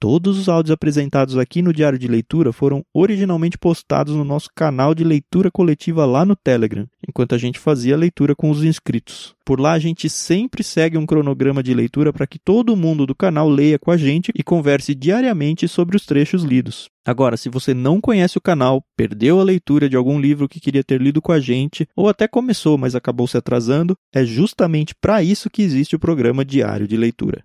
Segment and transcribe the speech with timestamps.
[0.00, 4.94] Todos os áudios apresentados aqui no Diário de Leitura foram originalmente postados no nosso canal
[4.94, 9.34] de leitura coletiva lá no Telegram, enquanto a gente fazia a leitura com os inscritos.
[9.44, 13.14] Por lá a gente sempre segue um cronograma de leitura para que todo mundo do
[13.14, 16.88] canal leia com a gente e converse diariamente sobre os trechos lidos.
[17.04, 20.82] Agora, se você não conhece o canal, perdeu a leitura de algum livro que queria
[20.82, 25.22] ter lido com a gente, ou até começou, mas acabou se atrasando, é justamente para
[25.22, 27.44] isso que existe o programa Diário de Leitura.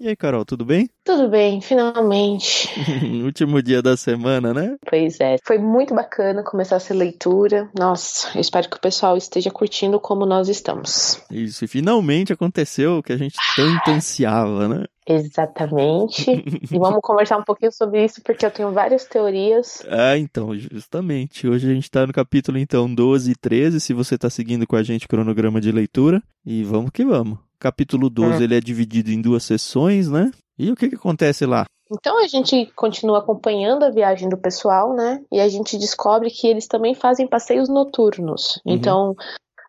[0.00, 0.88] E aí, Carol, tudo bem?
[1.02, 2.68] Tudo bem, finalmente.
[3.24, 4.76] Último dia da semana, né?
[4.88, 7.68] Pois é, foi muito bacana começar essa leitura.
[7.76, 11.20] Nossa, eu espero que o pessoal esteja curtindo como nós estamos.
[11.28, 14.84] Isso, e finalmente aconteceu o que a gente tanto ansiava, né?
[15.04, 16.30] Exatamente.
[16.70, 19.84] e vamos conversar um pouquinho sobre isso, porque eu tenho várias teorias.
[19.88, 21.48] Ah, então, justamente.
[21.48, 24.76] Hoje a gente está no capítulo, então, 12 e 13, se você está seguindo com
[24.76, 26.22] a gente o cronograma de leitura.
[26.46, 27.47] E vamos que vamos.
[27.60, 28.44] Capítulo 12 é.
[28.44, 30.30] ele é dividido em duas sessões, né?
[30.58, 31.64] E o que, que acontece lá?
[31.90, 35.22] Então a gente continua acompanhando a viagem do pessoal, né?
[35.32, 38.60] E a gente descobre que eles também fazem passeios noturnos.
[38.66, 38.74] Uhum.
[38.74, 39.16] Então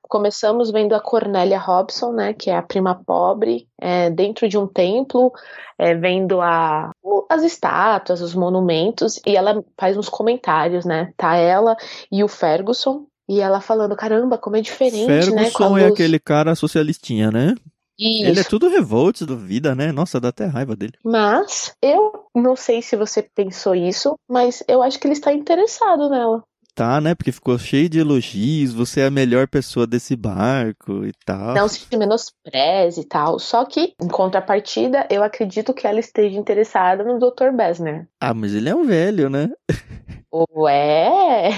[0.09, 2.33] começamos vendo a Cornélia Robson, né?
[2.33, 5.31] Que é a prima pobre, é, dentro de um templo,
[5.77, 6.91] é, vendo a,
[7.29, 11.13] as estátuas, os monumentos, e ela faz uns comentários, né?
[11.15, 11.77] Tá ela
[12.11, 13.05] e o Ferguson.
[13.29, 15.43] E ela falando, caramba, como é diferente, Ferguson né?
[15.43, 17.53] Ferguson é aquele cara socialistinha, né?
[17.99, 18.29] Isso.
[18.29, 19.91] Ele é tudo revoltos da vida, né?
[19.91, 20.93] Nossa, dá até raiva dele.
[21.03, 26.09] Mas eu não sei se você pensou isso, mas eu acho que ele está interessado
[26.09, 26.41] nela.
[26.73, 27.13] Tá, né?
[27.13, 31.53] Porque ficou cheio de elogios, você é a melhor pessoa desse barco e tal.
[31.53, 33.37] Não se menospreze e tal.
[33.37, 37.51] Só que, em contrapartida, eu acredito que ela esteja interessada no Dr.
[37.53, 38.07] Besner.
[38.21, 39.49] Ah, mas ele é um velho, né?
[40.31, 41.49] Ué!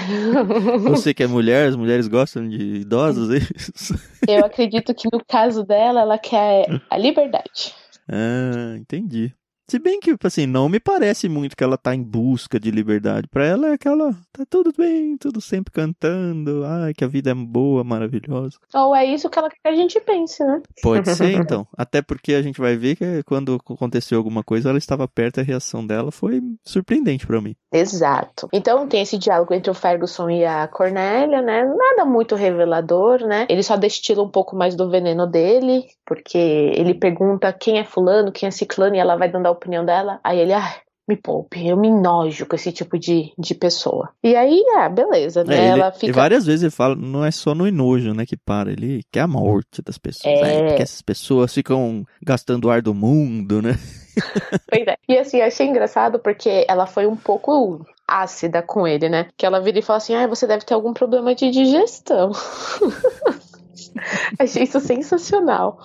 [0.80, 3.94] Você que é mulher, as mulheres gostam de idosos, é isso?
[4.26, 7.74] Eu acredito que no caso dela, ela quer a liberdade.
[8.08, 9.34] Ah, entendi.
[9.72, 13.26] Se bem que, assim, não me parece muito que ela tá em busca de liberdade.
[13.26, 17.34] Pra ela é aquela, tá tudo bem, tudo sempre cantando, ai, que a vida é
[17.34, 18.58] boa, maravilhosa.
[18.74, 20.60] Ou é isso que ela quer que a gente pense, né?
[20.82, 21.66] Pode ser, então.
[21.74, 25.40] Até porque a gente vai ver que quando aconteceu alguma coisa, ela estava perto e
[25.40, 27.56] a reação dela foi surpreendente para mim.
[27.72, 28.50] Exato.
[28.52, 31.64] Então tem esse diálogo entre o Ferguson e a Cornélia, né?
[31.64, 33.46] Nada muito revelador, né?
[33.48, 38.30] Ele só destila um pouco mais do veneno dele, porque ele pergunta quem é fulano,
[38.30, 40.20] quem é ciclano, e ela vai dando a opinião dela.
[40.22, 40.74] Aí ele, ah,
[41.08, 44.10] me poupe, eu me enojo com esse tipo de, de pessoa.
[44.22, 45.56] E aí, ah, beleza, né?
[45.56, 46.06] É, ele, ela fica...
[46.06, 49.20] E várias vezes ele fala, não é só no enojo, né, que para, ele quer
[49.20, 50.42] a morte das pessoas, é...
[50.42, 50.68] né?
[50.68, 53.78] Porque essas pessoas ficam gastando o ar do mundo, né?
[54.68, 54.96] pois é.
[55.08, 59.28] E assim, achei engraçado porque ela foi um pouco ácida com ele, né?
[59.34, 62.32] Que ela vira e fala assim, ah, você deve ter algum problema de digestão.
[64.38, 65.78] achei isso sensacional.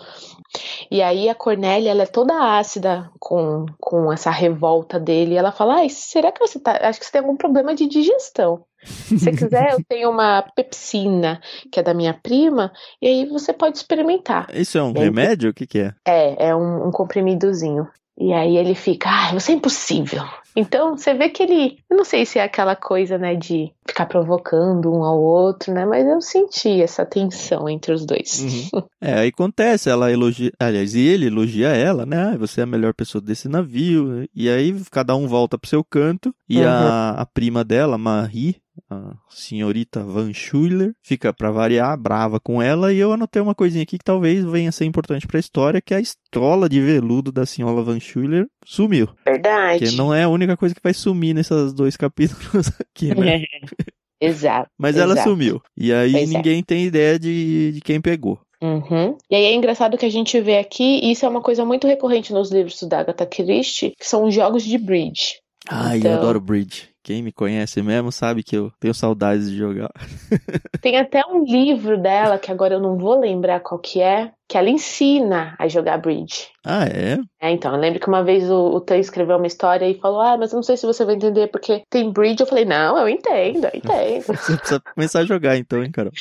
[0.89, 5.35] E aí a Cornélia, ela é toda ácida com, com essa revolta dele.
[5.35, 6.77] Ela fala: Ai, será que você tá.
[6.81, 8.63] Acho que você tem algum problema de digestão.
[8.83, 12.71] Se você quiser, eu tenho uma pepsina, que é da minha prima,
[13.01, 14.47] e aí você pode experimentar.
[14.53, 15.49] Isso é um remédio?
[15.49, 15.93] O que, que é?
[16.05, 17.87] É, é um, um comprimidozinho.
[18.19, 20.23] E aí ele fica, ah, você é impossível.
[20.55, 24.07] Então você vê que ele, eu não sei se é aquela coisa, né, de ficar
[24.07, 28.41] provocando um ao outro, né, mas eu senti essa tensão entre os dois.
[28.73, 28.81] Uhum.
[28.99, 32.67] É, aí acontece, ela elogia, aliás, e ele elogia ela, né, ah, você é a
[32.67, 36.67] melhor pessoa desse navio, e aí cada um volta pro seu canto, e uhum.
[36.67, 38.55] a, a prima dela, Marie,
[38.89, 43.83] a senhorita Van Schuller, fica para variar brava com ela e eu anotei uma coisinha
[43.83, 46.79] aqui que talvez venha a ser importante para a história, que é a estola de
[46.79, 49.09] veludo da senhora Van Schuller sumiu.
[49.25, 49.85] Verdade.
[49.85, 53.43] Que não é a única coisa que vai sumir nesses dois capítulos aqui, né?
[54.21, 54.69] exato.
[54.77, 55.11] Mas exato.
[55.11, 55.61] ela sumiu.
[55.75, 56.37] E aí pois é.
[56.37, 56.63] ninguém é.
[56.63, 58.39] tem ideia de, de quem pegou.
[58.61, 59.15] Uhum.
[59.29, 61.85] E aí é engraçado que a gente vê aqui, e isso é uma coisa muito
[61.85, 65.35] recorrente nos livros da Agatha Christie, que são jogos de bridge.
[65.69, 66.11] Ai, então...
[66.11, 66.89] eu adoro Bridge.
[67.07, 69.89] Quem me conhece mesmo sabe que eu tenho saudades de jogar.
[70.81, 74.57] Tem até um livro dela, que agora eu não vou lembrar qual que é, que
[74.57, 76.49] ela ensina a jogar bridge.
[76.65, 77.17] Ah, é?
[77.39, 80.19] É, então, eu lembro que uma vez o, o Tan escreveu uma história e falou,
[80.19, 82.41] ah, mas eu não sei se você vai entender porque tem bridge.
[82.41, 84.25] Eu falei, não, eu entendo, eu entendo.
[84.35, 86.11] você precisa começar a jogar então, hein, Carol?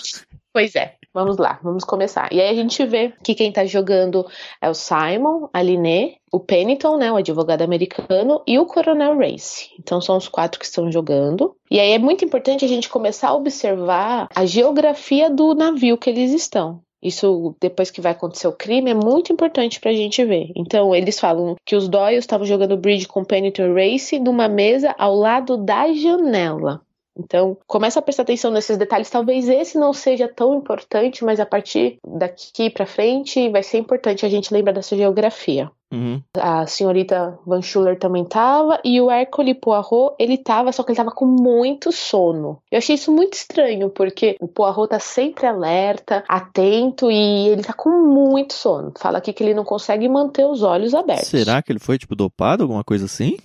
[0.52, 2.30] Pois é, vamos lá, vamos começar.
[2.30, 4.26] E aí a gente vê que quem tá jogando
[4.60, 9.70] é o Simon, a Liné, o Pennington, né, o advogado americano, e o Coronel Race.
[9.80, 11.56] Então são os quatro que estão jogando.
[11.70, 16.10] E aí é muito importante a gente começar a observar a geografia do navio que
[16.10, 16.82] eles estão.
[17.02, 20.50] Isso, depois que vai acontecer o crime, é muito importante pra gente ver.
[20.56, 25.14] Então, eles falam que os Doyles estavam jogando bridge com Pennington Race numa mesa ao
[25.14, 26.80] lado da janela.
[27.18, 29.08] Então, começa a prestar atenção nesses detalhes.
[29.08, 34.26] Talvez esse não seja tão importante, mas a partir daqui para frente vai ser importante
[34.26, 35.70] a gente lembrar dessa geografia.
[35.92, 36.20] Uhum.
[36.36, 40.96] A senhorita Van Schuller também tava, e o Hércules Poirot, ele tava, só que ele
[40.96, 42.58] tava com muito sono.
[42.70, 47.72] Eu achei isso muito estranho, porque o Poirot tá sempre alerta, atento, e ele tá
[47.72, 48.92] com muito sono.
[48.98, 51.28] Fala aqui que ele não consegue manter os olhos abertos.
[51.28, 53.36] Será que ele foi, tipo, dopado, alguma coisa assim?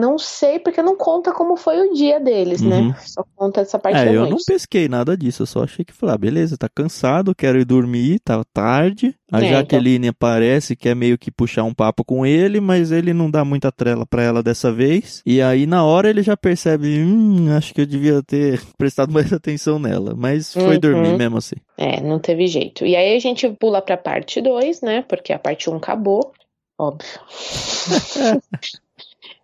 [0.00, 2.78] Não sei, porque não conta como foi o dia deles, né?
[2.78, 2.88] uhum.
[2.88, 2.96] né?
[3.04, 4.30] Só conta essa parte é, da eu noite.
[4.30, 7.64] não pesquei nada disso, eu só achei que, falei, ah, beleza, tá cansado, quero ir
[7.64, 9.14] dormir, tá tarde.
[9.32, 10.10] A é, Jaqueline então...
[10.10, 14.04] aparece, quer meio que puxar um papo com ele, mas ele não dá muita trela
[14.06, 15.22] para ela dessa vez.
[15.24, 19.32] E aí na hora ele já percebe, hum, acho que eu devia ter prestado mais
[19.32, 20.80] atenção nela, mas foi uhum.
[20.80, 21.56] dormir mesmo assim.
[21.78, 22.84] É, não teve jeito.
[22.84, 25.02] E aí a gente pula pra parte 2, né?
[25.02, 26.32] Porque a parte 1 um acabou,
[26.78, 27.20] óbvio.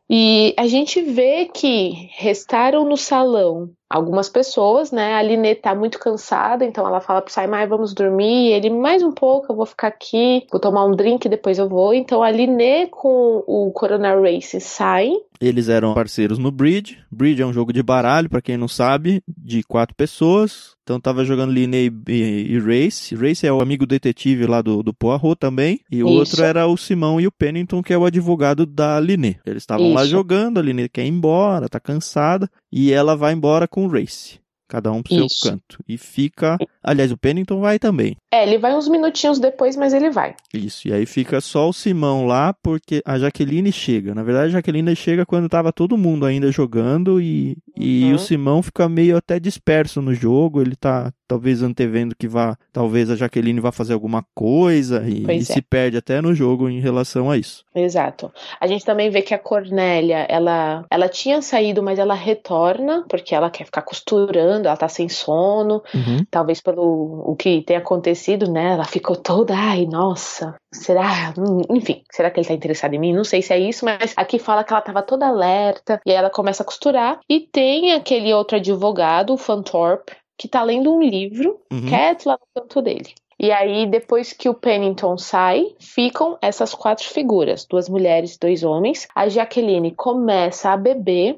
[0.09, 5.15] E a gente vê que restaram no salão algumas pessoas, né?
[5.15, 8.49] A Linê tá muito cansada, então ela fala pro Simon, vamos dormir.
[8.49, 11.69] E ele, mais um pouco, eu vou ficar aqui, vou tomar um drink, depois eu
[11.69, 11.95] vou.
[11.95, 15.23] Então a Linê com o Coronel Race saem.
[15.41, 16.99] Eles eram parceiros no Bridge.
[17.11, 20.75] Bridge é um jogo de baralho, para quem não sabe, de quatro pessoas.
[20.83, 23.15] Então tava jogando Linê e, e, Race.
[23.15, 25.81] Race é o amigo detetive lá do, do Poirot também.
[25.91, 26.19] E o Isso.
[26.19, 29.37] outro era o Simão e o Pennington, que é o advogado da Linê.
[29.45, 32.49] Eles estavam lá jogando, a Linê quer ir embora, tá cansada.
[32.79, 34.39] E ela vai embora com o Race.
[34.69, 35.39] Cada um pro Isso.
[35.39, 35.83] seu canto.
[35.89, 36.59] E fica.
[36.83, 38.19] Aliás, o Pennington vai também.
[38.31, 40.35] É, ele vai uns minutinhos depois, mas ele vai.
[40.53, 40.87] Isso.
[40.87, 44.15] E aí fica só o Simão lá, porque a Jaqueline chega.
[44.15, 48.15] Na verdade, a Jaqueline chega quando tava todo mundo ainda jogando e, e uhum.
[48.15, 50.61] o Simão fica meio até disperso no jogo.
[50.61, 55.37] Ele tá talvez antevendo que vá, talvez a Jaqueline vá fazer alguma coisa e, e
[55.39, 55.41] é.
[55.41, 57.65] se perde até no jogo em relação a isso.
[57.75, 58.33] Exato.
[58.61, 63.35] A gente também vê que a Cornélia, ela, ela tinha saído, mas ela retorna porque
[63.35, 66.25] ela quer ficar costurando, ela tá sem sono, uhum.
[66.31, 68.73] talvez pelo o que tem acontecido, né?
[68.73, 71.35] Ela ficou toda, ai, nossa, será?
[71.69, 73.13] Enfim, será que ele tá interessado em mim?
[73.13, 76.17] Não sei se é isso, mas aqui fala que ela tava toda alerta e aí
[76.17, 81.03] ela começa a costurar e tem aquele outro advogado, o Fantorp, que tá lendo um
[81.03, 81.87] livro, uhum.
[81.87, 83.15] quieto lá no canto dele.
[83.39, 88.63] E aí, depois que o Pennington sai, ficam essas quatro figuras: duas mulheres e dois
[88.63, 89.07] homens.
[89.15, 91.37] A Jaqueline começa a beber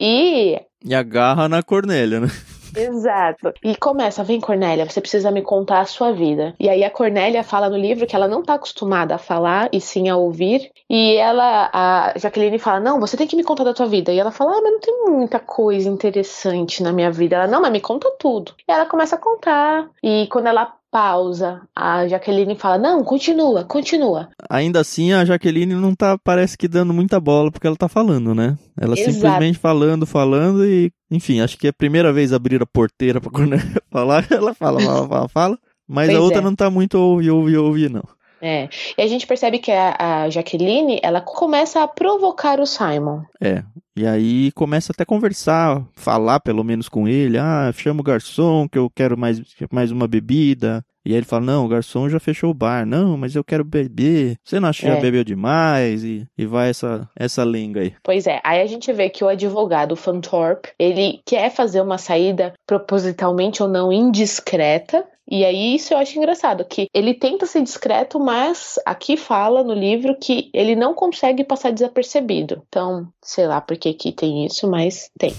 [0.00, 0.58] e.
[0.82, 2.28] E agarra na Cornélia, né?
[2.76, 3.52] Exato.
[3.62, 6.54] E começa, vem Cornélia, você precisa me contar a sua vida.
[6.58, 9.80] E aí a Cornélia fala no livro que ela não tá acostumada a falar e
[9.80, 10.70] sim a ouvir.
[10.88, 14.12] E ela, a Jaqueline fala, não, você tem que me contar da tua vida.
[14.12, 17.36] E ela fala, ah, mas não tem muita coisa interessante na minha vida.
[17.36, 18.52] Ela, não, mas me conta tudo.
[18.68, 19.88] E ela começa a contar.
[20.02, 21.62] E quando ela pausa.
[21.74, 24.28] A Jaqueline fala: Não, continua, continua.
[24.48, 28.32] Ainda assim, a Jaqueline não tá, parece que dando muita bola porque ela tá falando,
[28.32, 28.56] né?
[28.80, 29.10] Ela Exato.
[29.12, 33.28] simplesmente falando, falando e, enfim, acho que é a primeira vez abrir a porteira pra
[33.28, 35.58] Cornélia falar, ela fala, fala, fala, fala.
[35.88, 36.42] Mas pois a outra é.
[36.42, 38.04] não tá muito ouve, ouve, ouve, não.
[38.44, 38.68] É.
[38.98, 43.22] E a gente percebe que a, a, Jaqueline, ela começa a provocar o Simon.
[43.40, 43.62] É.
[43.96, 47.38] E aí começa até a conversar, falar pelo menos com ele.
[47.38, 49.40] Ah, chama o garçom que eu quero mais,
[49.72, 50.84] mais uma bebida.
[51.06, 52.86] E aí ele fala, não, o garçom já fechou o bar.
[52.86, 54.36] Não, mas eu quero beber.
[54.42, 54.94] Você não acha que é.
[54.94, 56.02] já bebeu demais?
[56.02, 57.94] E, e vai essa, essa lenga aí.
[58.02, 61.98] Pois é, aí a gente vê que o advogado, o Fantorp, ele quer fazer uma
[61.98, 67.62] saída propositalmente ou não indiscreta, e aí isso eu acho engraçado, que ele tenta ser
[67.62, 72.62] discreto, mas aqui fala no livro que ele não consegue passar desapercebido.
[72.68, 75.34] Então, sei lá por que que tem isso, mas tem.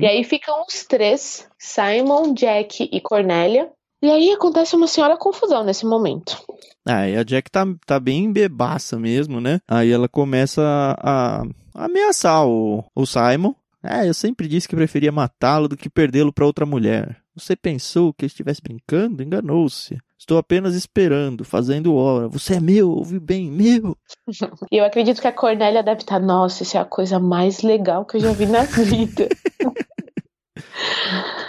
[0.00, 3.68] e aí ficam os três, Simon, Jack e Cornélia.
[4.00, 6.40] E aí acontece uma senhora confusão nesse momento.
[6.86, 9.58] Ah, e a Jack tá, tá bem bebaça mesmo, né?
[9.66, 11.42] Aí ela começa a,
[11.74, 13.54] a ameaçar o, o Simon.
[13.82, 17.25] É, eu sempre disse que preferia matá-lo do que perdê-lo para outra mulher.
[17.36, 19.22] Você pensou que eu estivesse brincando?
[19.22, 19.98] Enganou-se.
[20.18, 22.28] Estou apenas esperando, fazendo hora.
[22.28, 23.94] Você é meu, ouvi bem, meu.
[24.72, 28.06] E eu acredito que a Cornélia deve estar, nossa, isso é a coisa mais legal
[28.06, 29.28] que eu já vi na vida.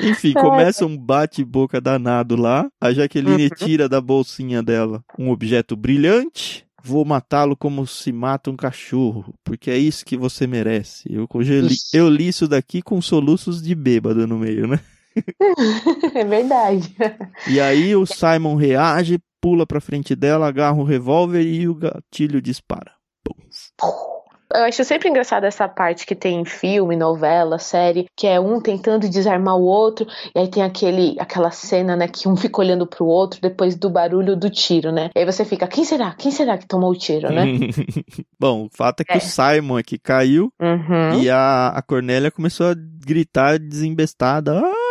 [0.01, 2.67] Enfim, começa um bate-boca danado lá.
[2.81, 3.55] A Jaqueline uhum.
[3.55, 6.67] tira da bolsinha dela um objeto brilhante.
[6.83, 11.03] Vou matá-lo como se mata um cachorro, porque é isso que você merece.
[11.09, 14.79] Eu, li, eu li isso daqui com soluços de bêbado no meio, né?
[16.15, 16.95] é verdade.
[17.47, 22.41] E aí o Simon reage, pula pra frente dela, agarra o revólver e o gatilho
[22.41, 22.91] dispara.
[23.23, 24.17] Pum.
[24.53, 29.09] Eu acho sempre engraçado essa parte que tem filme, novela, série, que é um tentando
[29.09, 33.05] desarmar o outro, e aí tem aquele, aquela cena, né, que um fica olhando pro
[33.05, 35.09] outro depois do barulho do tiro, né?
[35.13, 36.13] E aí você fica, quem será?
[36.13, 37.43] Quem será que tomou o tiro, né?
[38.39, 39.17] Bom, o fato é que é.
[39.17, 41.19] o Simon aqui caiu uhum.
[41.21, 44.61] e a, a Cornélia começou a gritar desembestada.
[44.63, 44.86] Ai,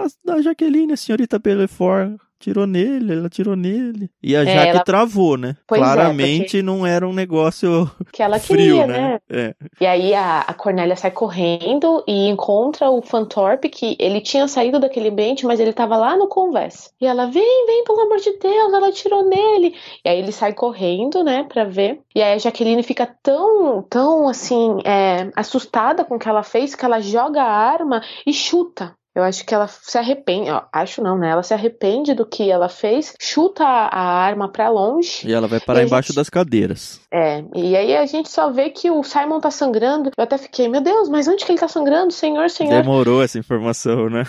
[0.00, 4.10] a, a Jaqueline, a senhorita Belefort tirou nele, ela tirou nele.
[4.22, 4.80] E a é, Jaque ela...
[4.80, 5.56] travou, né?
[5.66, 6.62] Pois Claramente é, porque...
[6.62, 8.98] não era um negócio que ela frio, queria, né?
[8.98, 9.20] né?
[9.30, 9.54] É.
[9.80, 14.80] E aí a, a Cornélia sai correndo e encontra o Fantorp, que ele tinha saído
[14.80, 16.90] daquele ambiente, mas ele tava lá no conversa.
[16.98, 19.74] E ela, vem, vem, pelo amor de Deus, ela tirou nele.
[20.02, 22.00] E aí ele sai correndo, né, pra ver.
[22.14, 26.74] E aí a Jaqueline fica tão, tão, assim, é, assustada com o que ela fez,
[26.74, 31.02] que ela joga a arma e chuta eu acho que ela se arrepende, ó, acho
[31.02, 31.30] não, né?
[31.30, 35.26] Ela se arrepende do que ela fez, chuta a, arma para longe.
[35.26, 36.16] E ela vai parar embaixo gente...
[36.16, 37.00] das cadeiras.
[37.12, 40.10] É, e aí a gente só vê que o Simon tá sangrando.
[40.16, 42.12] Eu até fiquei, meu Deus, mas onde que ele tá sangrando?
[42.12, 42.82] Senhor, senhor.
[42.82, 44.24] Demorou essa informação, né?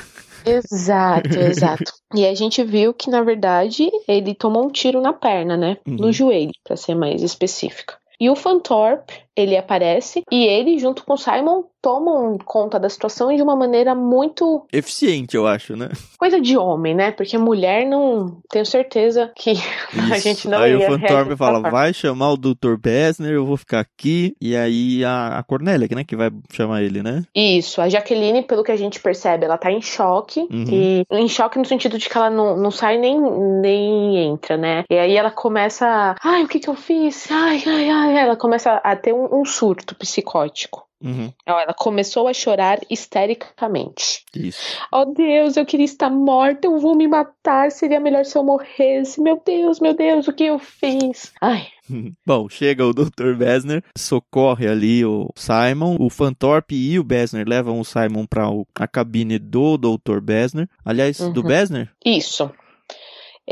[0.45, 1.93] Exato, exato.
[2.15, 5.77] e a gente viu que, na verdade, ele tomou um tiro na perna, né?
[5.85, 5.97] Uhum.
[5.97, 8.01] No joelho, para ser mais específica.
[8.19, 13.41] E o Fantorp, ele aparece e ele, junto com Simon, tomam conta da situação de
[13.41, 14.65] uma maneira muito.
[14.71, 15.89] Eficiente, eu acho, né?
[16.17, 17.11] Coisa de homem, né?
[17.11, 18.39] Porque mulher não.
[18.49, 19.51] Tenho certeza que
[20.11, 22.75] a gente não aí o Fantorp fala: vai chamar o Dr.
[22.79, 24.35] Bessner, eu vou ficar aqui.
[24.39, 27.23] E aí a, a Cornélia, né, que vai chamar ele, né?
[27.35, 27.81] Isso.
[27.81, 30.41] A Jaqueline, pelo que a gente percebe, ela tá em choque.
[30.41, 30.65] Uhum.
[30.69, 33.19] E em choque no sentido de que ela não, não sai nem,
[33.61, 34.83] nem entra, né?
[34.89, 36.15] E aí ela começa.
[36.21, 37.29] Ai, o que que eu fiz?
[37.31, 38.17] Ai, ai, ai.
[38.17, 40.87] Ela começa a ter um um, surto psicótico.
[41.03, 41.33] Uhum.
[41.45, 44.23] Ela começou a chorar histericamente.
[44.35, 44.77] Isso.
[44.91, 49.19] Oh Deus, eu queria estar morta, eu vou me matar, seria melhor se eu morresse.
[49.19, 51.33] Meu Deus, meu Deus, o que eu fiz?
[51.41, 51.67] Ai.
[52.25, 53.33] Bom, chega o Dr.
[53.35, 58.87] Besner, socorre ali o Simon, o Fantorp e o Besner levam o Simon para a
[58.87, 60.21] cabine do Dr.
[60.21, 60.69] Besner.
[60.85, 61.33] Aliás, uhum.
[61.33, 61.91] do Besner?
[62.05, 62.51] Isso.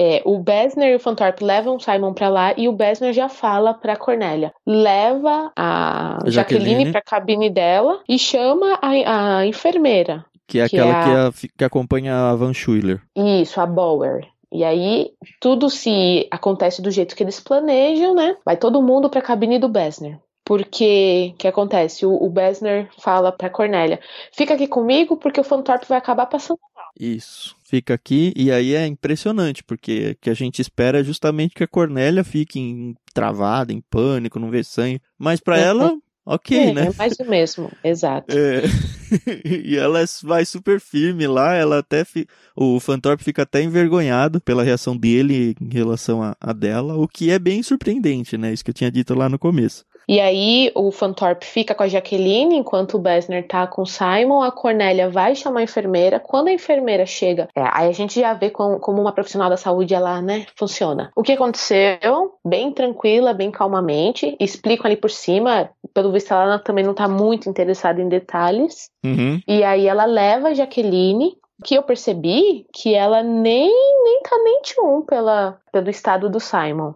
[0.02, 3.28] É, o Besner e o Fantorp levam o Simon para lá e o Besner já
[3.28, 9.46] fala para Cornélia: leva a Jaqueline, Jaqueline para a cabine dela e chama a, a
[9.46, 10.26] enfermeira.
[10.48, 11.04] Que é que aquela é a...
[11.04, 13.02] que, a, que acompanha a Van Schuller.
[13.14, 14.26] Isso, a Bauer.
[14.50, 18.38] E aí, tudo se acontece do jeito que eles planejam, né?
[18.46, 20.18] Vai todo mundo para a cabine do Besner.
[20.46, 22.06] Porque o que acontece?
[22.06, 24.00] O, o Besner fala para Cornélia:
[24.32, 26.58] fica aqui comigo porque o Fantorp vai acabar passando
[27.00, 27.56] isso.
[27.64, 31.64] Fica aqui e aí é impressionante, porque o que a gente espera é justamente que
[31.64, 35.02] a Cornélia fique em, travada, em pânico, não vê sangue.
[35.18, 36.88] Mas para ela, ok, é, né?
[36.88, 38.36] É mais o mesmo, exato.
[38.36, 38.64] É.
[39.46, 42.04] e ela vai super firme lá, ela até.
[42.04, 42.28] Fi...
[42.56, 47.32] O Fantorp fica até envergonhado pela reação dele em relação a, a dela, o que
[47.32, 48.54] é bem surpreendente, né?
[48.54, 49.86] Isso que eu tinha dito lá no começo.
[50.10, 54.42] E aí o Fantorp fica com a Jaqueline, enquanto o Bessner tá com o Simon,
[54.42, 56.20] a Cornélia vai chamar a enfermeira.
[56.20, 59.56] Quando a enfermeira chega, é, aí a gente já vê como, como uma profissional da
[59.56, 61.12] saúde ela, né, funciona.
[61.16, 62.34] O que aconteceu?
[62.44, 65.70] Bem tranquila, bem calmamente, explicam ali por cima.
[65.94, 68.90] Pelo visto, ela também não tá muito interessada em detalhes.
[69.06, 69.40] Uhum.
[69.48, 73.70] E aí ela leva a Jaqueline que eu percebi que ela nem,
[74.04, 76.94] nem tá nem tchum pela, pelo estado do Simon.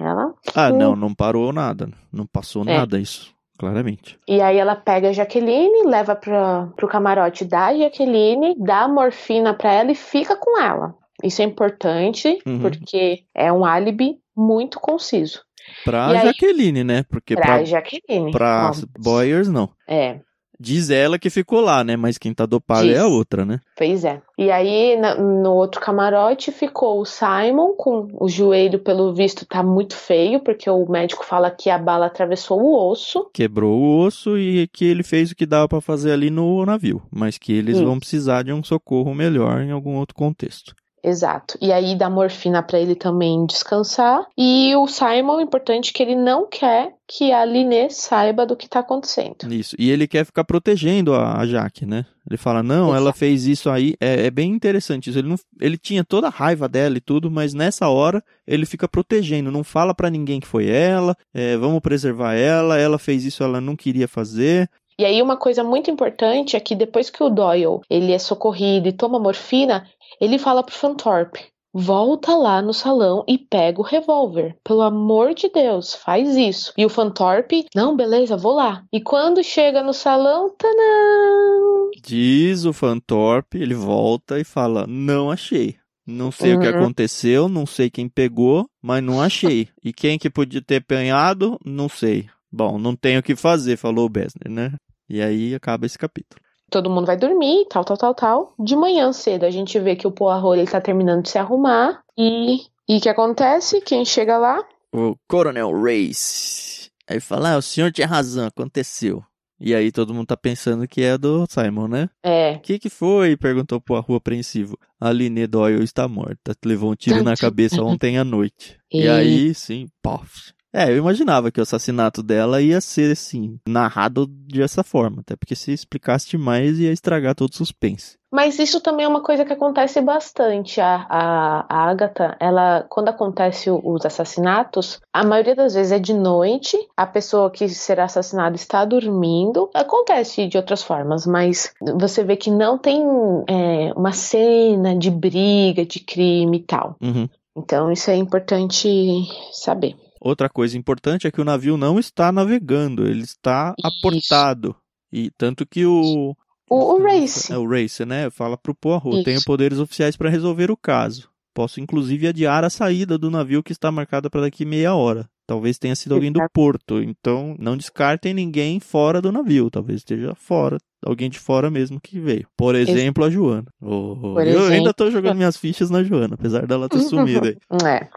[0.00, 0.34] Ela.
[0.54, 1.88] Ah, não, não parou nada.
[2.12, 2.76] Não passou é.
[2.76, 4.18] nada isso, claramente.
[4.28, 9.72] E aí ela pega a Jaqueline, leva pra, pro camarote da Jaqueline, dá morfina pra
[9.72, 10.94] ela e fica com ela.
[11.22, 12.60] Isso é importante, uhum.
[12.60, 15.42] porque é um álibi muito conciso.
[15.84, 17.02] Pra e Jaqueline, aí, né?
[17.08, 18.30] Porque pra, pra Jaqueline.
[18.30, 19.70] Pra Boyers, não.
[19.88, 20.20] É.
[20.58, 21.96] Diz ela que ficou lá, né?
[21.96, 22.96] Mas quem tá dopado Diz.
[22.96, 23.60] é a outra, né?
[23.76, 24.20] Pois é.
[24.38, 29.94] E aí, no outro camarote, ficou o Simon com o joelho, pelo visto, tá muito
[29.94, 33.28] feio, porque o médico fala que a bala atravessou o osso.
[33.32, 37.02] Quebrou o osso e que ele fez o que dava para fazer ali no navio.
[37.10, 37.84] Mas que eles Sim.
[37.84, 40.74] vão precisar de um socorro melhor em algum outro contexto.
[41.06, 41.56] Exato.
[41.62, 44.26] E aí dá morfina para ele também descansar.
[44.36, 48.80] E o Simon, importante que ele não quer que a Liné saiba do que tá
[48.80, 49.46] acontecendo.
[49.48, 49.76] Isso.
[49.78, 52.04] E ele quer ficar protegendo a, a Jaque, né?
[52.28, 52.96] Ele fala, não, Exato.
[52.96, 53.94] ela fez isso aí.
[54.00, 55.18] É, é, bem interessante isso.
[55.20, 58.88] Ele, não, ele tinha toda a raiva dela e tudo, mas nessa hora ele fica
[58.88, 59.52] protegendo.
[59.52, 61.16] Não fala para ninguém que foi ela.
[61.32, 62.76] É, vamos preservar ela.
[62.76, 64.68] Ela fez isso, ela não queria fazer.
[64.98, 68.88] E aí uma coisa muito importante é que depois que o Doyle ele é socorrido
[68.88, 69.86] e toma morfina,
[70.20, 71.36] ele fala pro Fantorp:
[71.72, 74.56] volta lá no salão e pega o revólver.
[74.64, 76.72] Pelo amor de Deus, faz isso.
[76.78, 78.84] E o Fantorp, não, beleza, vou lá.
[78.90, 81.90] E quando chega no salão, tanã!
[82.02, 85.76] Diz o Fantorp, ele volta e fala: não achei.
[86.06, 86.58] Não sei uhum.
[86.58, 86.78] o que uhum.
[86.78, 89.68] aconteceu, não sei quem pegou, mas não achei.
[89.84, 92.28] E quem que podia ter apanhado, não sei.
[92.50, 94.72] Bom, não tenho o que fazer, falou o Besner, né?
[95.08, 96.40] E aí acaba esse capítulo.
[96.70, 98.54] Todo mundo vai dormir, tal, tal, tal, tal.
[98.58, 102.02] De manhã cedo a gente vê que o Poirot ele tá terminando de se arrumar
[102.18, 103.80] e e o que acontece?
[103.80, 104.64] Quem chega lá?
[104.92, 106.88] O Coronel Race.
[107.08, 109.22] Aí fala: ah, o senhor tinha razão, aconteceu.
[109.58, 112.10] E aí todo mundo tá pensando que é do Simon, né?
[112.22, 112.52] É.
[112.52, 113.36] O que que foi?
[113.36, 114.78] Perguntou pro Arru apreensivo.
[115.00, 116.54] A Liné Doyle está morta.
[116.64, 118.78] Levou um tiro na cabeça ontem à noite.
[118.92, 120.52] E, e aí, sim, pof.
[120.76, 125.22] É, eu imaginava que o assassinato dela ia ser, assim, narrado dessa forma.
[125.22, 128.18] Até porque se explicasse demais ia estragar todo o suspense.
[128.30, 130.78] Mas isso também é uma coisa que acontece bastante.
[130.78, 136.12] A, a, a Agatha, ela, quando acontece os assassinatos, a maioria das vezes é de
[136.12, 139.70] noite, a pessoa que será assassinada está dormindo.
[139.72, 143.02] Acontece de outras formas, mas você vê que não tem
[143.48, 146.96] é, uma cena de briga, de crime e tal.
[147.00, 147.26] Uhum.
[147.56, 149.96] Então isso é importante saber.
[150.20, 153.86] Outra coisa importante é que o navio não está navegando, ele está Isso.
[153.86, 154.76] aportado.
[155.12, 156.34] E tanto que o.
[156.68, 157.52] O, o Race.
[157.52, 158.28] É o Race, né?
[158.28, 161.30] Fala pro Poirot, tenho poderes oficiais para resolver o caso.
[161.54, 165.28] Posso inclusive adiar a saída do navio que está marcada para daqui meia hora.
[165.46, 169.70] Talvez tenha sido alguém do porto, então não descartem ninguém fora do navio.
[169.70, 172.48] Talvez esteja fora, alguém de fora mesmo que veio.
[172.56, 173.66] Por exemplo, a Joana.
[173.80, 174.72] Oh, eu exemplo...
[174.72, 177.56] ainda tô jogando minhas fichas na Joana, apesar dela ter sumido aí.
[177.86, 178.08] É.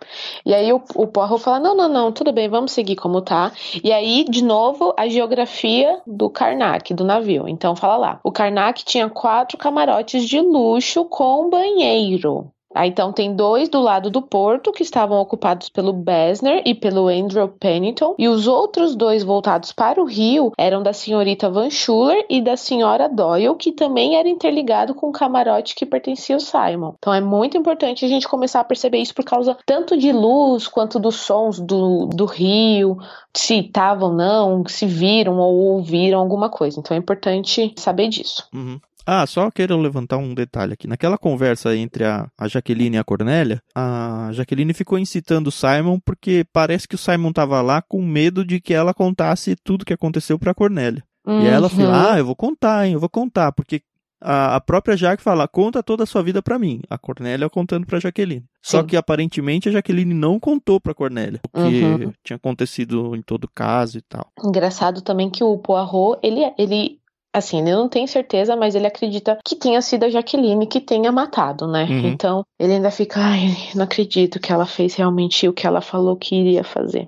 [0.43, 3.51] E aí o, o Porro fala: não, não, não, tudo bem, vamos seguir como tá.
[3.83, 7.47] E aí, de novo, a geografia do Karnak, do navio.
[7.47, 8.19] Então fala lá.
[8.23, 12.51] O Karnak tinha quatro camarotes de luxo com banheiro.
[12.73, 17.07] Ah, então tem dois do lado do porto que estavam ocupados pelo Besner e pelo
[17.07, 22.25] Andrew Pennington, e os outros dois voltados para o rio eram da senhorita Van Schuller
[22.29, 26.93] e da senhora Doyle, que também era interligado com o camarote que pertencia ao Simon.
[26.99, 30.67] Então é muito importante a gente começar a perceber isso por causa tanto de luz
[30.67, 32.97] quanto dos sons do, do rio,
[33.33, 36.79] se estavam não, se viram ou ouviram alguma coisa.
[36.79, 38.47] Então é importante saber disso.
[38.53, 38.79] Uhum.
[39.11, 40.87] Ah, só quero levantar um detalhe aqui.
[40.87, 45.99] Naquela conversa entre a, a Jaqueline e a Cornélia, a Jaqueline ficou incitando o Simon
[45.99, 49.93] porque parece que o Simon estava lá com medo de que ela contasse tudo que
[49.93, 51.03] aconteceu para a Cornélia.
[51.25, 51.43] Uhum.
[51.43, 53.81] E ela falou: Ah, eu vou contar, hein, eu vou contar, porque
[54.21, 56.81] a, a própria Jaque fala: Conta toda a sua vida para mim.
[56.89, 58.41] A Cornélia contando para Jaqueline.
[58.41, 58.77] Sim.
[58.77, 62.13] Só que aparentemente a Jaqueline não contou para Cornélia o que uhum.
[62.23, 64.27] tinha acontecido em todo caso e tal.
[64.43, 66.98] Engraçado também que o Poirot, ele, ele
[67.31, 71.11] Assim, ele não tem certeza, mas ele acredita que tenha sido a Jaqueline que tenha
[71.11, 71.85] matado, né?
[71.87, 72.07] Uhum.
[72.07, 76.15] Então, ele ainda fica, ai, não acredito que ela fez realmente o que ela falou
[76.15, 77.07] que iria fazer.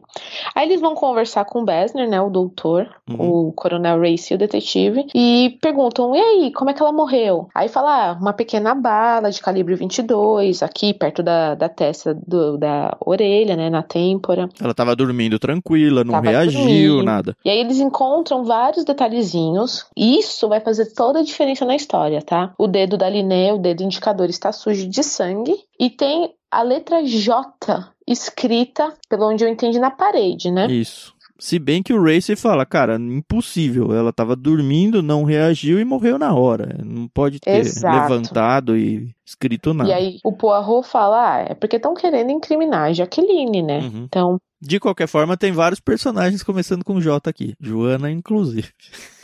[0.54, 3.48] Aí eles vão conversar com o Besner, né, o doutor, uhum.
[3.48, 7.48] o Coronel Race, o detetive, e perguntam, e aí, como é que ela morreu?
[7.56, 12.60] Aí fala, ah, uma pequena bala de calibre 22, aqui perto da, da testa do,
[12.60, 14.48] da orelha, né, na têmpora.
[14.62, 17.04] Ela tava dormindo tranquila, não tava reagiu, dormindo.
[17.04, 17.36] nada.
[17.44, 22.21] E aí eles encontram vários detalhezinhos, e isso vai fazer toda a diferença na história,
[22.21, 22.54] tá?
[22.58, 27.04] O dedo da Liné, o dedo indicador, está sujo de sangue e tem a letra
[27.06, 30.67] J escrita, pelo onde eu entendi, na parede, né?
[30.67, 31.13] Isso.
[31.41, 33.95] Se bem que o Racer fala, cara, impossível.
[33.95, 36.78] Ela estava dormindo, não reagiu e morreu na hora.
[36.86, 38.13] Não pode ter Exato.
[38.13, 39.89] levantado e escrito nada.
[39.89, 43.80] E aí o Poirot fala, ah, é porque estão querendo incriminar a Jaqueline, né?
[43.80, 44.04] Uhum.
[44.04, 47.56] Então de qualquer forma, tem vários personagens começando com J aqui.
[47.60, 48.69] Joana, inclusive.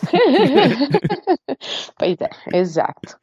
[1.96, 3.16] pois é, exato.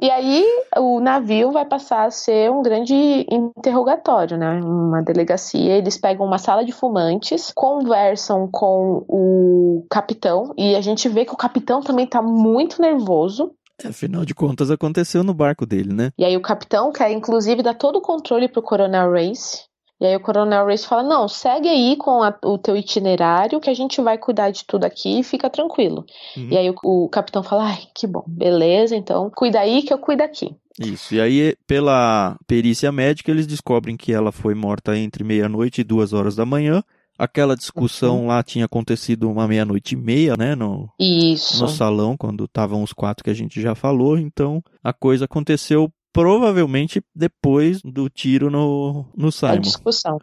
[0.00, 0.42] E aí,
[0.78, 2.94] o navio vai passar a ser um grande
[3.30, 4.58] interrogatório, né?
[4.62, 5.76] Uma delegacia.
[5.76, 11.34] Eles pegam uma sala de fumantes, conversam com o capitão, e a gente vê que
[11.34, 13.52] o capitão também tá muito nervoso.
[13.84, 16.10] É, afinal de contas, aconteceu no barco dele, né?
[16.16, 19.69] E aí, o capitão quer, inclusive, dar todo o controle pro Coronel Race
[20.00, 23.68] E aí o Coronel Race fala: Não, segue aí com a, o teu itinerário que
[23.68, 26.06] a gente vai cuidar de tudo aqui e fica tranquilo.
[26.36, 26.48] Uhum.
[26.50, 29.98] E aí o, o, capitão fala: Ai, que bom, beleza, então cuida aí que eu
[29.98, 30.56] cuido aqui.
[30.78, 35.84] Isso, e aí pela perícia médica eles descobrem que ela foi morta entre meia-noite e
[35.84, 36.82] duas horas da manhã.
[37.18, 38.26] Aquela discussão uhum.
[38.28, 40.54] lá tinha acontecido uma meia-noite e meia, né?
[40.54, 41.60] No, Isso.
[41.60, 44.16] no salão, quando estavam os quatro que a gente já falou.
[44.16, 49.52] Então a coisa aconteceu provavelmente depois do tiro no, no Simon.
[49.52, 50.18] A discussão.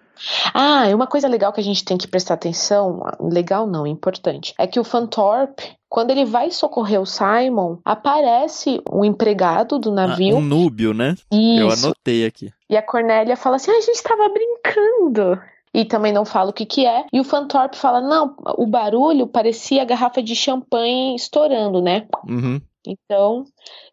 [0.54, 4.54] Ah, e uma coisa legal que a gente tem que prestar atenção, legal não, importante,
[4.58, 10.36] é que o Fantorp, quando ele vai socorrer o Simon, aparece um empregado do navio.
[10.36, 11.16] Ah, um núbio, né?
[11.32, 11.60] Isso.
[11.60, 12.52] Eu anotei aqui.
[12.70, 15.40] E a Cornélia fala assim: ah, a gente tava brincando
[15.74, 17.06] e também não fala o que que é.
[17.14, 22.08] E o Fantorp fala: não, o barulho parecia a garrafa de champanhe estourando, né?
[22.28, 22.60] Uhum.
[22.88, 23.44] Então,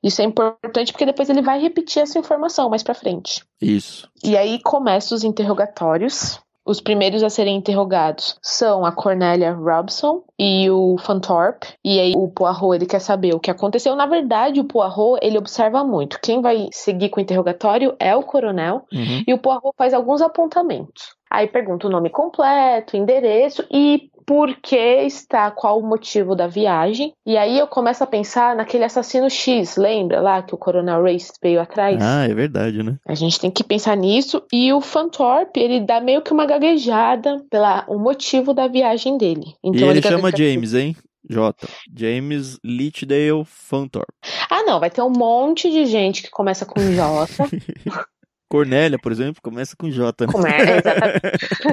[0.02, 3.44] isso é importante porque depois ele vai repetir essa informação mais para frente.
[3.61, 4.09] Isso.
[4.22, 6.40] E aí começam os interrogatórios.
[6.66, 11.62] Os primeiros a serem interrogados são a Cornélia Robson e o Fantorp.
[11.85, 13.94] E aí o Poirot, ele quer saber o que aconteceu.
[13.94, 16.18] Na verdade, o Poirot, ele observa muito.
[16.22, 18.87] Quem vai seguir com o interrogatório é o coronel.
[18.90, 19.22] Uhum.
[19.26, 21.14] E o Poirot faz alguns apontamentos.
[21.30, 27.13] Aí pergunta o nome completo, endereço e por que está, qual o motivo da viagem.
[27.27, 31.33] E aí eu começo a pensar naquele assassino X, lembra lá que o Coronel Race
[31.43, 31.99] veio atrás?
[32.01, 32.97] Ah, é verdade, né?
[33.07, 34.43] A gente tem que pensar nisso.
[34.53, 39.55] E o Fantorp, ele dá meio que uma gaguejada pelo o motivo da viagem dele.
[39.63, 40.97] Então, e ele, ele chama James, hein?
[41.29, 41.55] J.
[41.95, 44.09] James Leachdale Fantorp.
[44.51, 47.27] Ah, não, vai ter um monte de gente que começa com J.
[48.55, 50.33] Cornélia, por exemplo, começa com J, né?
[50.33, 51.21] Começa, exatamente.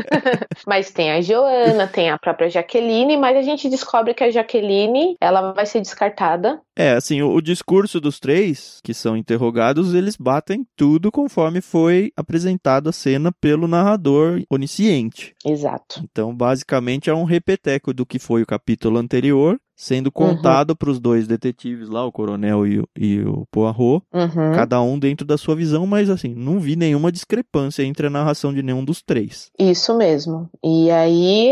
[0.66, 5.16] mas tem a Joana, tem a própria Jaqueline, mas a gente descobre que a Jaqueline,
[5.22, 6.60] ela vai ser descartada.
[6.76, 12.12] É, assim, o, o discurso dos três que são interrogados, eles batem tudo conforme foi
[12.18, 15.36] apresentada a cena pelo narrador onisciente.
[15.46, 16.02] Exato.
[16.04, 20.12] Então, basicamente, é um repeteco do que foi o capítulo anterior, sendo uhum.
[20.12, 20.76] contado uhum.
[20.76, 24.54] para os dois detetives lá, o coronel e, e o Poirot, uhum.
[24.54, 28.54] cada um dentro da sua visão, mas assim, não vi nenhuma discrepância entre a narração
[28.54, 29.50] de nenhum dos três.
[29.58, 30.48] Isso mesmo.
[30.64, 31.52] E aí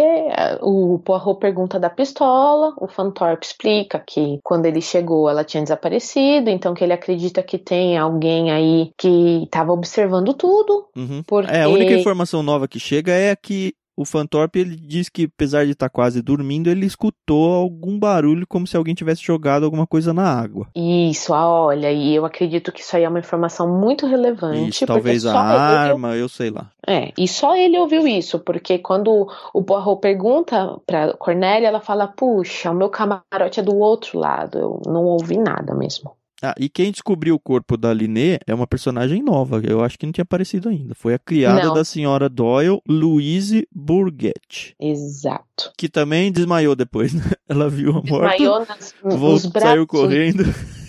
[0.62, 6.52] o Poirot pergunta da pistola, o Fantorp explica que quando ele chegou ela tinha desaparecido,
[6.52, 10.86] então que ele acredita que tem alguém aí que estava observando tudo.
[10.96, 11.24] Uhum.
[11.26, 11.52] Porque...
[11.52, 15.66] É, a única informação nova que chega é que o Fantorp ele diz que, apesar
[15.66, 19.86] de estar tá quase dormindo, ele escutou algum barulho como se alguém tivesse jogado alguma
[19.86, 20.68] coisa na água.
[20.74, 24.70] Isso, ah, olha, e eu acredito que isso aí é uma informação muito relevante.
[24.70, 26.72] Isso, talvez a arma, eu sei lá.
[26.88, 32.08] É, e só ele ouviu isso, porque quando o Poirot pergunta pra Cornélia, ela fala:
[32.08, 36.19] Puxa, o meu camarote é do outro lado, eu não ouvi nada mesmo.
[36.42, 40.06] Ah, e quem descobriu o corpo da Liné é uma personagem nova, eu acho que
[40.06, 40.96] não tinha aparecido ainda.
[40.96, 41.74] Foi a criada não.
[41.74, 44.76] da senhora Doyle, Louise Bourget.
[44.80, 45.74] Exato.
[45.78, 47.24] Que também desmaiou depois, né?
[47.48, 48.38] Ela viu a morte.
[48.38, 50.46] Desmaiou nas, voltou, saiu correndo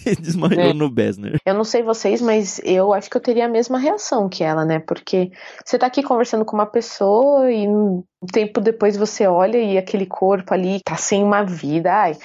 [0.07, 0.73] e desmaiou é.
[0.73, 1.39] no Besner.
[1.45, 4.65] Eu não sei vocês, mas eu acho que eu teria a mesma reação que ela,
[4.65, 4.79] né?
[4.79, 5.31] Porque
[5.65, 10.07] você tá aqui conversando com uma pessoa e um tempo depois você olha e aquele
[10.07, 11.93] corpo ali tá sem uma vida.
[11.93, 12.17] Ai,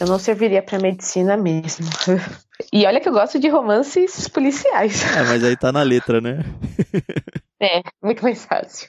[0.00, 1.86] eu não serviria pra medicina mesmo.
[2.72, 5.02] E olha que eu gosto de romances policiais.
[5.16, 6.44] É, mas aí tá na letra, né?
[7.60, 8.88] é, muito mais fácil.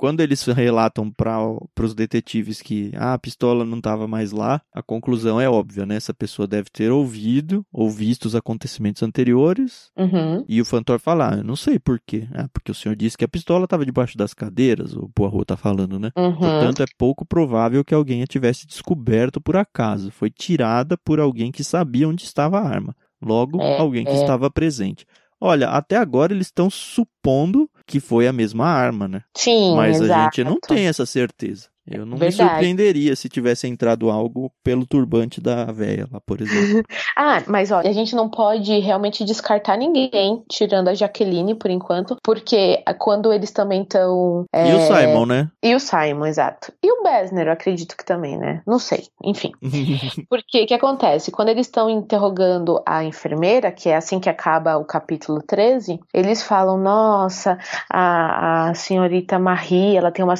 [0.00, 1.36] Quando eles relatam para
[1.78, 5.94] os detetives que ah, a pistola não estava mais lá, a conclusão é óbvia, né?
[5.94, 9.90] Essa pessoa deve ter ouvido ou visto os acontecimentos anteriores.
[9.94, 10.42] Uhum.
[10.48, 12.26] E o Fantor fala: ah, eu não sei por quê.
[12.32, 15.56] Ah, porque o senhor disse que a pistola estava debaixo das cadeiras, o Poirot tá
[15.58, 16.10] falando, né?
[16.16, 16.34] Uhum.
[16.34, 20.10] Portanto, é pouco provável que alguém a tivesse descoberto por acaso.
[20.10, 22.96] Foi tirada por alguém que sabia onde estava a arma.
[23.20, 24.22] Logo, é, alguém que é.
[24.22, 25.04] estava presente.
[25.40, 29.22] Olha, até agora eles estão supondo que foi a mesma arma, né?
[29.36, 30.20] Sim, Mas exato.
[30.20, 31.66] a gente não tem essa certeza.
[31.90, 32.42] Eu não Verdade.
[32.42, 36.84] me surpreenderia se tivesse entrado algo pelo turbante da véia lá, por exemplo.
[37.16, 42.16] ah, mas olha, a gente não pode realmente descartar ninguém, tirando a Jaqueline por enquanto,
[42.22, 44.44] porque quando eles também estão.
[44.52, 44.70] É...
[44.70, 45.50] E o Simon, né?
[45.62, 46.72] E o Simon, exato.
[46.82, 48.62] E o Besner, eu acredito que também, né?
[48.66, 49.50] Não sei, enfim.
[50.28, 51.30] porque o que acontece?
[51.30, 56.42] Quando eles estão interrogando a enfermeira, que é assim que acaba o capítulo 13, eles
[56.42, 57.58] falam: nossa,
[57.90, 60.34] a, a senhorita Marie, ela tem uma,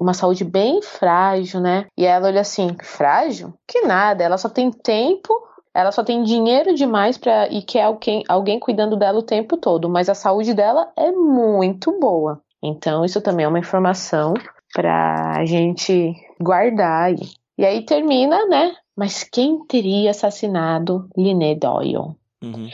[0.00, 1.86] uma saúde bem frágil, né?
[1.96, 3.54] E ela olha assim, frágil?
[3.66, 5.32] Que nada, ela só tem tempo
[5.74, 9.90] ela só tem dinheiro demais para e quer alguém, alguém cuidando dela o tempo todo,
[9.90, 12.40] mas a saúde dela é muito boa.
[12.62, 14.34] Então, isso também é uma informação
[14.72, 17.28] para a gente guardar aí.
[17.58, 18.72] E aí termina, né?
[18.96, 22.14] Mas quem teria assassinado Liné Doyle?
[22.42, 22.68] Uhum.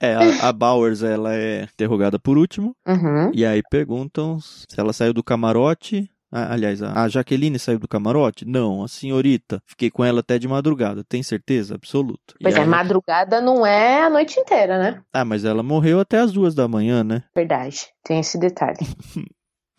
[0.00, 2.76] É, a, a Bowers, ela é interrogada por último.
[2.86, 3.30] Uhum.
[3.32, 6.10] E aí perguntam se ela saiu do camarote.
[6.30, 8.44] Ah, aliás, a Jaqueline saiu do camarote?
[8.44, 9.62] Não, a senhorita.
[9.64, 11.04] Fiquei com ela até de madrugada.
[11.04, 11.76] Tem certeza?
[11.76, 12.34] Absoluto.
[12.42, 12.68] Pois e é, aí...
[12.68, 15.02] madrugada não é a noite inteira, né?
[15.12, 17.22] Ah, mas ela morreu até as duas da manhã, né?
[17.34, 18.78] Verdade, tem esse detalhe.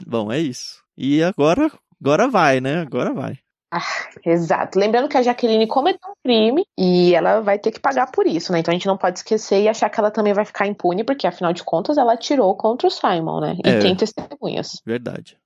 [0.06, 0.82] Bom, é isso.
[0.98, 2.82] E agora, agora vai, né?
[2.82, 3.38] Agora vai.
[3.70, 3.82] Ah,
[4.26, 4.80] exato.
[4.80, 8.54] Lembrando que a Jaqueline cometeu um crime e ela vai ter que pagar por isso,
[8.54, 8.60] né?
[8.60, 11.28] Então a gente não pode esquecer e achar que ela também vai ficar impune, porque
[11.28, 13.58] afinal de contas ela atirou contra o Simon, né?
[13.66, 13.80] E É.
[13.80, 14.82] tem testemunhas.
[14.86, 15.38] Verdade.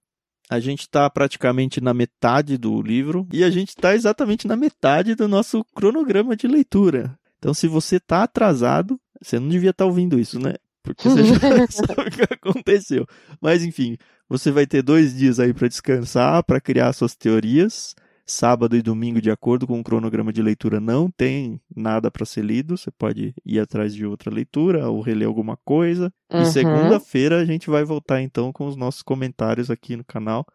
[0.52, 5.16] A gente tá praticamente na metade do livro e a gente tá exatamente na metade
[5.16, 7.18] do nosso cronograma de leitura.
[7.40, 10.56] Então, se você tá atrasado, você não devia estar ouvindo isso, né?
[10.84, 11.36] Porque você já
[11.72, 13.08] sabe o que aconteceu.
[13.40, 13.96] Mas, enfim,
[14.28, 17.96] você vai ter dois dias aí para descansar, para criar suas teorias.
[18.25, 22.43] Sábado e domingo, de acordo com o cronograma de leitura, não tem nada para ser
[22.43, 22.77] lido.
[22.77, 26.12] Você pode ir atrás de outra leitura ou reler alguma coisa.
[26.31, 26.41] Uhum.
[26.41, 30.45] E segunda-feira a gente vai voltar então com os nossos comentários aqui no canal.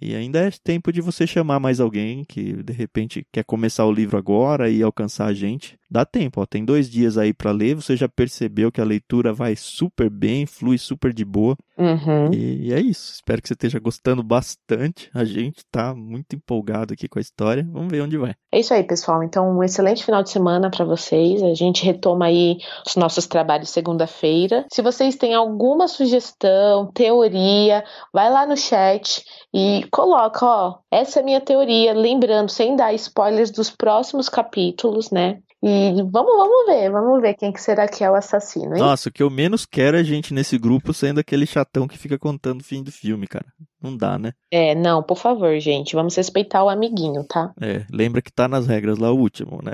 [0.00, 3.92] E ainda é tempo de você chamar mais alguém que de repente quer começar o
[3.92, 5.78] livro agora e alcançar a gente.
[5.94, 6.44] Dá tempo, ó.
[6.44, 7.76] Tem dois dias aí para ler.
[7.76, 11.56] Você já percebeu que a leitura vai super bem, flui super de boa.
[11.78, 12.34] Uhum.
[12.34, 13.12] E é isso.
[13.12, 15.08] Espero que você esteja gostando bastante.
[15.14, 17.64] A gente tá muito empolgado aqui com a história.
[17.70, 18.34] Vamos ver onde vai.
[18.50, 19.22] É isso aí, pessoal.
[19.22, 21.40] Então, um excelente final de semana para vocês.
[21.44, 24.66] A gente retoma aí os nossos trabalhos segunda-feira.
[24.72, 31.22] Se vocês têm alguma sugestão, teoria, vai lá no chat e coloca, ó, essa é
[31.22, 35.38] a minha teoria, lembrando, sem dar spoilers dos próximos capítulos, né?
[35.66, 38.82] E vamos, vamos ver, vamos ver quem que será que é o assassino, hein?
[38.82, 42.18] Nossa, o que eu menos quero é gente nesse grupo sendo aquele chatão que fica
[42.18, 43.46] contando o fim do filme, cara.
[43.82, 44.32] Não dá, né?
[44.50, 47.54] É, não, por favor, gente, vamos respeitar o amiguinho, tá?
[47.58, 49.72] É, lembra que tá nas regras lá o último, né?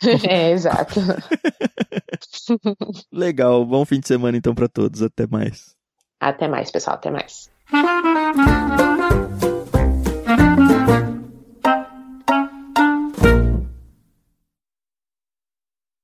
[0.28, 0.98] é, exato.
[3.12, 5.02] Legal, bom fim de semana então pra todos.
[5.02, 5.76] Até mais.
[6.18, 7.48] Até mais, pessoal, até mais.